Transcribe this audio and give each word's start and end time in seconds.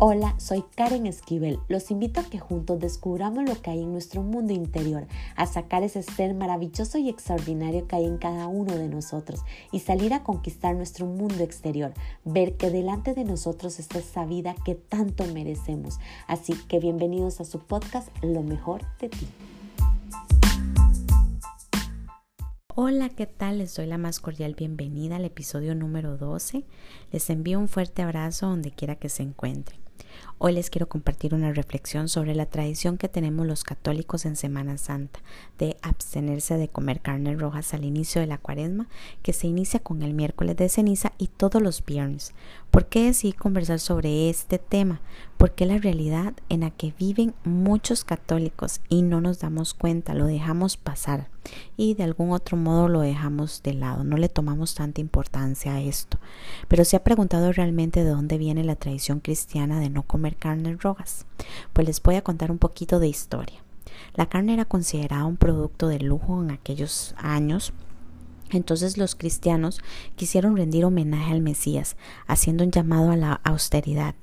Hola, 0.00 0.34
soy 0.38 0.64
Karen 0.74 1.06
Esquivel. 1.06 1.60
Los 1.68 1.92
invito 1.92 2.18
a 2.18 2.24
que 2.24 2.40
juntos 2.40 2.80
descubramos 2.80 3.48
lo 3.48 3.62
que 3.62 3.70
hay 3.70 3.80
en 3.80 3.92
nuestro 3.92 4.22
mundo 4.22 4.52
interior, 4.52 5.06
a 5.36 5.46
sacar 5.46 5.84
ese 5.84 6.02
ser 6.02 6.34
maravilloso 6.34 6.98
y 6.98 7.08
extraordinario 7.08 7.86
que 7.86 7.94
hay 7.94 8.04
en 8.04 8.18
cada 8.18 8.48
uno 8.48 8.76
de 8.76 8.88
nosotros 8.88 9.42
y 9.70 9.78
salir 9.78 10.12
a 10.12 10.24
conquistar 10.24 10.74
nuestro 10.74 11.06
mundo 11.06 11.44
exterior, 11.44 11.94
ver 12.24 12.56
que 12.56 12.70
delante 12.70 13.14
de 13.14 13.22
nosotros 13.22 13.78
está 13.78 14.00
esa 14.00 14.26
vida 14.26 14.56
que 14.64 14.74
tanto 14.74 15.26
merecemos. 15.26 16.00
Así 16.26 16.54
que 16.66 16.80
bienvenidos 16.80 17.40
a 17.40 17.44
su 17.44 17.60
podcast 17.60 18.08
Lo 18.20 18.42
mejor 18.42 18.82
de 18.98 19.10
ti. 19.10 19.28
Hola, 22.74 23.10
¿qué 23.10 23.26
tal? 23.26 23.58
Les 23.58 23.76
doy 23.76 23.86
la 23.86 23.98
más 23.98 24.18
cordial 24.18 24.56
bienvenida 24.56 25.16
al 25.16 25.24
episodio 25.24 25.76
número 25.76 26.16
12. 26.16 26.64
Les 27.12 27.30
envío 27.30 27.60
un 27.60 27.68
fuerte 27.68 28.02
abrazo 28.02 28.48
donde 28.48 28.72
quiera 28.72 28.96
que 28.96 29.08
se 29.08 29.22
encuentren. 29.22 29.83
Hoy 30.38 30.52
les 30.52 30.68
quiero 30.68 30.88
compartir 30.88 31.34
una 31.34 31.52
reflexión 31.52 32.08
sobre 32.08 32.34
la 32.34 32.46
tradición 32.46 32.98
que 32.98 33.08
tenemos 33.08 33.46
los 33.46 33.64
católicos 33.64 34.26
en 34.26 34.36
Semana 34.36 34.78
Santa 34.78 35.20
de 35.58 35.76
abstenerse 35.80 36.58
de 36.58 36.68
comer 36.68 37.00
carnes 37.00 37.38
rojas 37.38 37.72
al 37.72 37.84
inicio 37.84 38.20
de 38.20 38.26
la 38.26 38.38
cuaresma, 38.38 38.88
que 39.22 39.32
se 39.32 39.46
inicia 39.46 39.80
con 39.80 40.02
el 40.02 40.12
miércoles 40.12 40.56
de 40.56 40.68
ceniza 40.68 41.12
y 41.18 41.28
todos 41.28 41.62
los 41.62 41.84
viernes. 41.84 42.34
¿Por 42.70 42.86
qué 42.86 43.04
decidí 43.04 43.32
conversar 43.32 43.78
sobre 43.78 44.28
este 44.28 44.58
tema? 44.58 45.00
Porque 45.36 45.66
la 45.66 45.78
realidad 45.78 46.34
en 46.48 46.60
la 46.60 46.70
que 46.70 46.92
viven 46.98 47.34
muchos 47.44 48.04
católicos 48.04 48.80
y 48.88 49.02
no 49.02 49.20
nos 49.20 49.38
damos 49.38 49.72
cuenta, 49.72 50.14
lo 50.14 50.26
dejamos 50.26 50.76
pasar 50.76 51.33
y 51.76 51.94
de 51.94 52.04
algún 52.04 52.32
otro 52.32 52.56
modo 52.56 52.88
lo 52.88 53.00
dejamos 53.00 53.62
de 53.62 53.74
lado, 53.74 54.04
no 54.04 54.16
le 54.16 54.28
tomamos 54.28 54.74
tanta 54.74 55.00
importancia 55.00 55.74
a 55.74 55.80
esto. 55.80 56.18
Pero 56.68 56.84
se 56.84 56.96
ha 56.96 57.04
preguntado 57.04 57.52
realmente 57.52 58.04
de 58.04 58.10
dónde 58.10 58.38
viene 58.38 58.64
la 58.64 58.76
tradición 58.76 59.20
cristiana 59.20 59.80
de 59.80 59.90
no 59.90 60.02
comer 60.02 60.36
carnes 60.36 60.82
rojas. 60.82 61.26
Pues 61.72 61.86
les 61.86 62.02
voy 62.02 62.16
a 62.16 62.22
contar 62.22 62.50
un 62.50 62.58
poquito 62.58 62.98
de 63.00 63.08
historia. 63.08 63.62
La 64.14 64.28
carne 64.28 64.54
era 64.54 64.64
considerada 64.64 65.24
un 65.24 65.36
producto 65.36 65.88
de 65.88 66.00
lujo 66.00 66.42
en 66.42 66.50
aquellos 66.50 67.14
años 67.18 67.72
entonces 68.50 68.98
los 68.98 69.14
cristianos 69.14 69.80
quisieron 70.16 70.56
rendir 70.56 70.84
homenaje 70.84 71.32
al 71.32 71.40
Mesías, 71.40 71.96
haciendo 72.26 72.64
un 72.64 72.70
llamado 72.70 73.10
a 73.10 73.16
la 73.16 73.40
austeridad. 73.44 74.14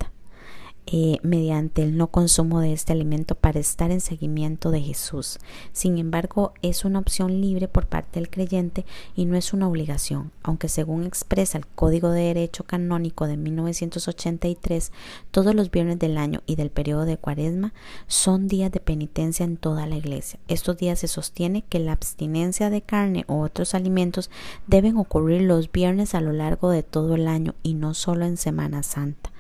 Eh, 0.88 1.20
mediante 1.22 1.84
el 1.84 1.96
no 1.96 2.08
consumo 2.08 2.60
de 2.60 2.74
este 2.74 2.92
alimento 2.92 3.36
para 3.36 3.60
estar 3.60 3.92
en 3.92 4.02
seguimiento 4.02 4.72
de 4.72 4.82
Jesús. 4.82 5.38
Sin 5.72 6.00
embargo, 6.00 6.54
es 6.64 6.84
una 6.84 7.00
opción 7.00 7.40
libre 7.40 7.68
por 7.68 7.86
parte 7.86 8.20
del 8.20 8.30
creyente 8.30 8.84
y 9.16 9.26
no 9.26 9.38
es 9.38 9.54
una 9.54 9.70
obligación, 9.70 10.32
aunque 10.44 10.68
según 10.68 11.06
expresa 11.06 11.60
el 11.60 11.68
Código 11.68 12.10
de 12.10 12.24
Derecho 12.24 12.64
Canónico 12.66 13.28
de 13.28 13.38
1983, 13.38 14.92
todos 15.30 15.54
los 15.54 15.70
viernes 15.70 16.00
del 16.00 16.18
año 16.18 16.42
y 16.46 16.56
del 16.56 16.72
periodo 16.72 17.06
de 17.06 17.18
Cuaresma 17.18 17.74
son 18.08 18.48
días 18.48 18.72
de 18.72 18.80
penitencia 18.80 19.46
en 19.46 19.58
toda 19.58 19.86
la 19.86 19.96
iglesia. 19.96 20.40
Estos 20.48 20.78
días 20.78 21.00
se 21.00 21.08
sostiene 21.08 21.62
que 21.62 21.80
la 21.80 21.94
abstinencia 21.94 22.70
de 22.70 22.82
carne 22.82 23.24
o 23.28 23.40
otros 23.40 23.76
alimentos 23.76 24.30
deben 24.66 24.98
ocurrir 24.98 25.44
los 25.44 25.72
viernes 25.72 26.16
a 26.16 26.22
lo 26.22 26.34
largo 26.34 26.70
de 26.70 26.84
todo 26.84 27.16
el 27.16 27.28
año 27.28 27.54
y 27.64 27.76
no 27.76 27.94
solo 27.94 28.26
en 28.26 28.36
Semana 28.36 28.84
Santa. 28.84 29.32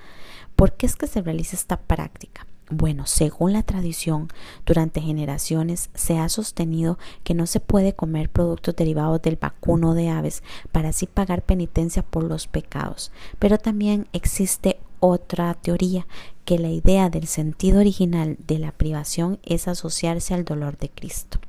¿Por 0.61 0.73
qué 0.73 0.85
es 0.85 0.95
que 0.95 1.07
se 1.07 1.23
realiza 1.23 1.55
esta 1.55 1.77
práctica? 1.77 2.45
Bueno, 2.69 3.07
según 3.07 3.53
la 3.53 3.63
tradición, 3.63 4.27
durante 4.63 5.01
generaciones 5.01 5.89
se 5.95 6.19
ha 6.19 6.29
sostenido 6.29 6.99
que 7.23 7.33
no 7.33 7.47
se 7.47 7.59
puede 7.59 7.93
comer 7.93 8.29
productos 8.29 8.75
derivados 8.75 9.23
del 9.23 9.37
vacuno 9.37 9.95
de 9.95 10.09
aves 10.09 10.43
para 10.71 10.89
así 10.89 11.07
pagar 11.07 11.41
penitencia 11.41 12.03
por 12.03 12.25
los 12.25 12.45
pecados. 12.45 13.11
Pero 13.39 13.57
también 13.57 14.07
existe 14.13 14.79
otra 14.99 15.55
teoría 15.55 16.05
que 16.45 16.59
la 16.59 16.69
idea 16.69 17.09
del 17.09 17.25
sentido 17.25 17.79
original 17.79 18.37
de 18.45 18.59
la 18.59 18.71
privación 18.71 19.39
es 19.41 19.67
asociarse 19.67 20.35
al 20.35 20.45
dolor 20.45 20.77
de 20.77 20.91
Cristo. 20.91 21.39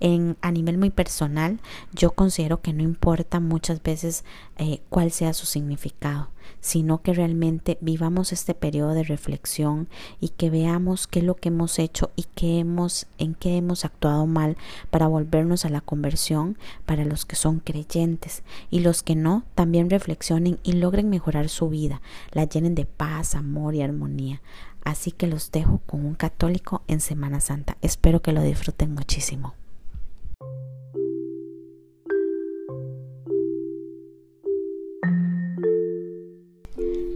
En, 0.00 0.36
a 0.40 0.50
nivel 0.50 0.78
muy 0.78 0.90
personal, 0.90 1.60
yo 1.92 2.12
considero 2.12 2.60
que 2.60 2.72
no 2.72 2.82
importa 2.82 3.40
muchas 3.40 3.82
veces 3.82 4.24
eh, 4.56 4.80
cuál 4.88 5.10
sea 5.10 5.34
su 5.34 5.46
significado, 5.46 6.28
sino 6.60 7.02
que 7.02 7.12
realmente 7.12 7.78
vivamos 7.80 8.32
este 8.32 8.54
periodo 8.54 8.94
de 8.94 9.02
reflexión 9.02 9.88
y 10.20 10.30
que 10.30 10.50
veamos 10.50 11.06
qué 11.06 11.18
es 11.20 11.24
lo 11.24 11.36
que 11.36 11.48
hemos 11.48 11.78
hecho 11.78 12.10
y 12.16 12.24
qué 12.34 12.60
hemos, 12.60 13.06
en 13.18 13.34
qué 13.34 13.56
hemos 13.56 13.84
actuado 13.84 14.26
mal 14.26 14.56
para 14.90 15.06
volvernos 15.06 15.64
a 15.64 15.68
la 15.68 15.80
conversión 15.80 16.56
para 16.86 17.04
los 17.04 17.24
que 17.26 17.36
son 17.36 17.60
creyentes 17.60 18.42
y 18.70 18.80
los 18.80 19.02
que 19.02 19.16
no 19.16 19.44
también 19.54 19.90
reflexionen 19.90 20.58
y 20.62 20.72
logren 20.72 21.10
mejorar 21.10 21.48
su 21.48 21.68
vida, 21.68 22.00
la 22.32 22.44
llenen 22.44 22.74
de 22.74 22.86
paz, 22.86 23.34
amor 23.34 23.74
y 23.74 23.82
armonía. 23.82 24.40
Así 24.84 25.12
que 25.12 25.26
los 25.26 25.50
dejo 25.50 25.80
con 25.86 26.04
un 26.04 26.14
católico 26.14 26.82
en 26.86 27.00
Semana 27.00 27.40
Santa. 27.40 27.76
Espero 27.82 28.22
que 28.22 28.32
lo 28.32 28.42
disfruten 28.42 28.94
muchísimo. 28.94 29.54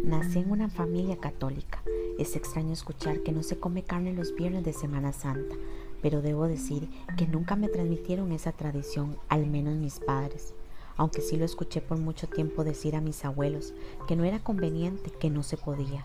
Nací 0.05 0.39
en 0.39 0.51
una 0.51 0.71
familia 0.71 1.19
católica. 1.19 1.83
Es 2.19 2.35
extraño 2.35 2.73
escuchar 2.73 3.21
que 3.21 3.33
no 3.33 3.43
se 3.43 3.59
come 3.59 3.85
carne 3.85 4.13
los 4.13 4.35
viernes 4.35 4.65
de 4.65 4.73
Semana 4.73 5.13
Santa, 5.13 5.55
pero 6.03 6.23
debo 6.23 6.49
decir 6.49 6.89
que 7.17 7.27
nunca 7.27 7.55
me 7.55 7.69
transmitieron 7.69 8.33
esa 8.33 8.53
tradición, 8.53 9.17
al 9.29 9.47
menos 9.47 9.77
mis 9.77 10.01
padres 10.01 10.55
aunque 10.99 11.23
sí 11.23 11.37
lo 11.37 11.45
escuché 11.45 11.81
por 11.81 11.97
mucho 11.97 12.27
tiempo 12.27 12.65
decir 12.65 12.97
a 12.97 13.01
mis 13.01 13.25
abuelos 13.25 13.73
que 14.07 14.17
no 14.17 14.25
era 14.25 14.41
conveniente, 14.41 15.11
que 15.11 15.31
no 15.31 15.43
se 15.45 15.57
podía. 15.57 16.05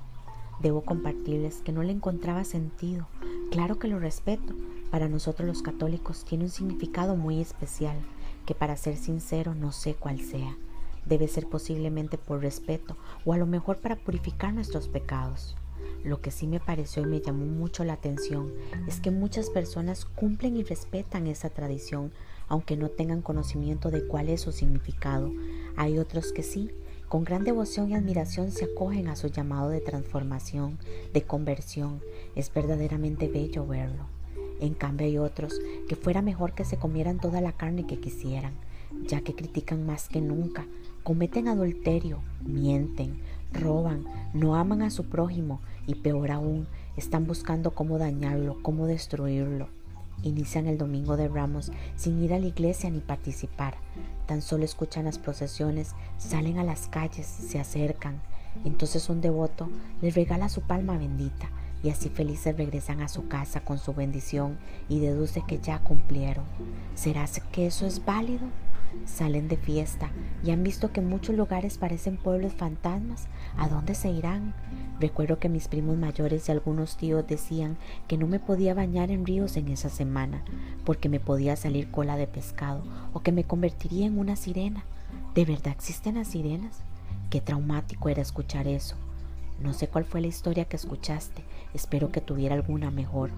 Debo 0.62 0.81
compartirles 0.81 1.62
que 1.62 1.72
no 1.72 1.84
le 1.84 1.91
encontraba 1.91 2.44
sentido. 2.44 3.08
Claro 3.52 3.80
que 3.80 3.88
lo 3.88 4.00
respeto. 4.00 4.53
Para 4.91 5.09
nosotros 5.09 5.47
los 5.47 5.62
católicos 5.62 6.25
tiene 6.25 6.46
un 6.46 6.50
significado 6.50 7.16
muy 7.16 7.41
especial, 7.41 7.97
que 8.46 8.56
para 8.56 8.78
ser 8.78 8.97
sincero 8.97 9.56
no 9.56 9.72
sé 9.72 9.96
cuál 9.96 10.19
sea. 10.22 10.56
Debe 11.06 11.28
ser 11.28 11.47
posiblemente 11.47 12.18
por 12.18 12.41
respeto 12.41 12.96
o 13.25 13.34
a 13.34 13.38
lo 13.38 13.46
mejor 13.46 13.78
para 13.80 13.96
purificar 13.96 14.53
nuestros 14.53 14.88
pecados. 14.88 15.56
Lo 16.03 16.22
que 16.22 16.31
sí 16.31 16.47
me 16.47 16.59
pareció 16.59 17.03
y 17.03 17.06
me 17.06 17.22
llamó 17.22 17.46
mucho 17.46 17.84
la 17.84 17.94
atención 17.94 18.52
es 18.88 19.00
que 19.00 19.12
muchas 19.12 19.50
personas 19.50 20.06
cumplen 20.06 20.58
y 20.58 20.64
respetan 20.64 21.28
esa 21.28 21.50
tradición, 21.50 22.12
aunque 22.47 22.75
no 22.75 22.90
tengan 22.90 23.22
conocimiento 23.22 23.90
de 23.90 24.06
cuál 24.06 24.30
es 24.30 24.41
su 24.41 24.52
significado. 24.52 25.31
Hay 25.78 25.97
otros 25.97 26.34
que 26.34 26.44
sí, 26.44 26.72
con 27.13 27.25
gran 27.25 27.44
devoción 27.44 27.91
y 27.91 27.94
admiración 27.94 28.50
se 28.50 28.66
acogen 28.66 29.07
a 29.07 29.16
su 29.16 29.28
llamado 29.28 29.69
de 29.69 29.81
transformación, 29.81 30.79
de 31.13 31.22
conversión. 31.22 32.01
Es 32.35 32.51
verdaderamente 32.51 33.28
bello 33.28 33.68
verlo. 33.68 34.07
En 34.59 34.74
cambio 34.74 35.06
hay 35.06 35.19
otros 35.19 35.59
que 35.88 35.96
fuera 35.96 36.23
mejor 36.23 36.56
que 36.56 36.66
se 36.66 36.78
comieran 36.78 37.19
toda 37.19 37.40
la 37.40 37.52
carne 37.52 37.85
que 37.85 38.00
quisieran, 38.00 38.53
ya 39.06 39.22
que 39.22 39.35
critican 39.35 39.85
más 39.85 40.09
que 40.09 40.22
nunca, 40.22 40.66
cometen 41.03 41.47
adulterio, 41.47 42.18
mienten, 42.41 43.22
roban, 43.52 44.06
no 44.34 44.56
aman 44.56 44.81
a 44.81 44.90
su 44.90 45.03
prójimo 45.03 45.62
y 45.85 45.94
peor 45.94 46.31
aún, 46.31 46.68
están 46.97 47.28
buscando 47.28 47.75
cómo 47.75 48.00
dañarlo, 48.00 48.57
cómo 48.63 48.88
destruirlo. 48.88 49.68
Inician 50.22 50.68
el 50.68 50.78
domingo 50.78 51.18
de 51.18 51.28
Ramos 51.28 51.72
sin 51.96 52.24
ir 52.24 52.34
a 52.34 52.40
la 52.40 52.47
iglesia 52.47 52.90
ni 52.90 53.00
participar. 53.00 53.75
Tan 54.25 54.41
solo 54.41 54.63
escuchan 54.63 55.06
las 55.06 55.18
procesiones, 55.18 55.96
salen 56.18 56.59
a 56.59 56.63
las 56.63 56.88
calles, 56.88 57.25
se 57.25 57.59
acercan. 57.59 58.22
Entonces 58.63 59.09
un 59.09 59.22
devoto 59.22 59.69
les 60.02 60.16
regala 60.16 60.47
su 60.50 60.62
palma 60.62 60.97
bendita 60.97 61.50
y 61.84 61.90
así 61.90 62.09
felices 62.09 62.56
regresan 62.56 63.02
a 63.02 63.09
su 63.09 63.28
casa 63.28 63.59
con 63.59 63.78
su 63.78 63.94
bendición 63.94 64.57
y 64.88 65.00
deduce 65.00 65.44
que 65.46 65.59
ya 65.59 65.79
cumplieron. 65.79 66.46
¿Será 66.96 67.25
que 67.52 67.68
eso 67.68 67.85
es 67.85 68.03
válido? 68.06 68.47
Salen 69.05 69.47
de 69.47 69.57
fiesta 69.57 70.11
y 70.43 70.51
han 70.51 70.63
visto 70.63 70.91
que 70.91 71.01
muchos 71.01 71.35
lugares 71.35 71.78
parecen 71.78 72.17
pueblos 72.17 72.53
fantasmas. 72.53 73.28
¿A 73.57 73.67
dónde 73.67 73.95
se 73.95 74.09
irán? 74.09 74.53
Recuerdo 74.99 75.40
que 75.40 75.49
mis 75.49 75.67
primos 75.67 75.97
mayores 75.97 76.47
y 76.47 76.51
algunos 76.51 76.97
tíos 76.97 77.28
decían 77.28 77.78
que 78.07 78.17
no 78.17 78.28
me 78.28 78.40
podía 78.40 78.73
bañar 78.73 79.11
en 79.11 79.25
ríos 79.25 79.57
en 79.57 79.67
esa 79.67 79.90
semana 79.90 80.43
porque 80.85 81.09
me 81.09 81.19
podía 81.19 81.55
salir 81.55 81.91
cola 81.91 82.16
de 82.16 82.28
pescado 82.28 82.84
o 83.13 83.22
que 83.22 83.31
me 83.31 83.43
convertiría 83.43 84.05
en 84.05 84.17
una 84.17 84.35
sirena. 84.35 84.85
¿De 85.35 85.46
verdad 85.46 85.73
existen 85.73 86.16
las 86.16 86.29
sirenas? 86.29 86.81
Qué 87.29 87.41
traumático 87.41 88.09
era 88.09 88.22
escuchar 88.22 88.67
eso. 88.67 88.96
No 89.61 89.73
sé 89.73 89.87
cuál 89.87 90.05
fue 90.05 90.22
la 90.22 90.28
historia 90.28 90.66
que 90.66 90.75
escuchaste, 90.75 91.43
espero 91.73 92.11
que 92.11 92.22
tuviera 92.22 92.55
alguna 92.55 92.91
mejor. 92.91 93.31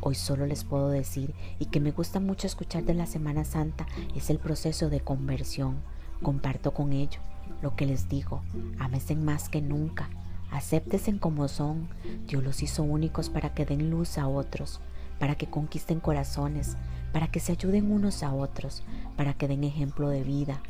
Hoy 0.00 0.14
solo 0.14 0.46
les 0.46 0.64
puedo 0.64 0.88
decir, 0.90 1.34
y 1.58 1.66
que 1.66 1.80
me 1.80 1.90
gusta 1.90 2.20
mucho 2.20 2.46
escuchar 2.46 2.84
de 2.84 2.94
la 2.94 3.06
Semana 3.06 3.44
Santa, 3.44 3.86
es 4.14 4.30
el 4.30 4.38
proceso 4.38 4.90
de 4.90 5.00
conversión. 5.00 5.76
Comparto 6.22 6.72
con 6.72 6.92
ellos 6.92 7.22
lo 7.62 7.74
que 7.74 7.86
les 7.86 8.08
digo, 8.08 8.42
amesen 8.78 9.24
más 9.24 9.48
que 9.48 9.60
nunca, 9.60 10.08
acéptesen 10.52 11.18
como 11.18 11.48
son. 11.48 11.88
Dios 12.26 12.42
los 12.44 12.62
hizo 12.62 12.82
únicos 12.82 13.28
para 13.30 13.54
que 13.54 13.66
den 13.66 13.90
luz 13.90 14.18
a 14.18 14.28
otros, 14.28 14.80
para 15.18 15.34
que 15.34 15.48
conquisten 15.48 16.00
corazones, 16.00 16.76
para 17.12 17.28
que 17.28 17.40
se 17.40 17.52
ayuden 17.52 17.90
unos 17.90 18.22
a 18.22 18.32
otros, 18.32 18.84
para 19.16 19.34
que 19.34 19.48
den 19.48 19.64
ejemplo 19.64 20.08
de 20.08 20.22
vida, 20.22 20.62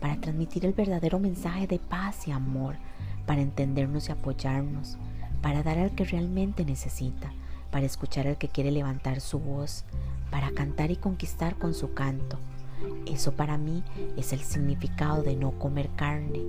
para 0.00 0.20
transmitir 0.20 0.64
el 0.64 0.72
verdadero 0.72 1.18
mensaje 1.18 1.66
de 1.66 1.78
paz 1.78 2.28
y 2.28 2.30
amor, 2.30 2.76
para 3.26 3.40
entendernos 3.40 4.08
y 4.08 4.12
apoyarnos 4.12 4.98
para 5.46 5.62
dar 5.62 5.78
al 5.78 5.94
que 5.94 6.04
realmente 6.04 6.64
necesita, 6.64 7.32
para 7.70 7.86
escuchar 7.86 8.26
al 8.26 8.38
que 8.38 8.48
quiere 8.48 8.70
levantar 8.70 9.20
su 9.20 9.38
voz, 9.38 9.84
para 10.30 10.50
cantar 10.52 10.90
y 10.90 10.96
conquistar 10.96 11.56
con 11.56 11.74
su 11.74 11.94
canto. 11.94 12.38
Eso 13.06 13.32
para 13.32 13.58
mí 13.58 13.82
es 14.16 14.32
el 14.32 14.40
significado 14.40 15.22
de 15.22 15.36
no 15.36 15.52
comer 15.52 15.88
carne. 15.96 16.42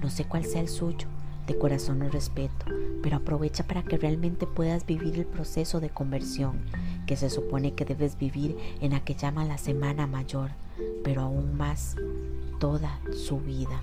No 0.00 0.10
sé 0.10 0.24
cuál 0.24 0.44
sea 0.44 0.60
el 0.60 0.68
suyo, 0.68 1.08
de 1.46 1.58
corazón 1.58 1.98
lo 1.98 2.08
respeto, 2.08 2.66
pero 3.02 3.16
aprovecha 3.16 3.64
para 3.64 3.82
que 3.82 3.98
realmente 3.98 4.46
puedas 4.46 4.86
vivir 4.86 5.18
el 5.18 5.26
proceso 5.26 5.80
de 5.80 5.90
conversión 5.90 6.64
que 7.06 7.16
se 7.16 7.28
supone 7.30 7.74
que 7.74 7.84
debes 7.84 8.18
vivir 8.18 8.56
en 8.80 8.92
la 8.92 9.00
que 9.00 9.14
llama 9.14 9.44
la 9.44 9.58
semana 9.58 10.06
mayor, 10.06 10.50
pero 11.02 11.22
aún 11.22 11.56
más 11.56 11.96
toda 12.58 13.00
su 13.12 13.40
vida. 13.40 13.82